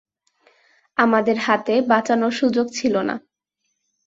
আমাদের 0.97 1.37
হাতে 1.37 1.73
বাঁচানোর 1.81 2.31
সুযোগ 2.31 2.65
ছিল 2.73 2.95
না। 3.01 3.15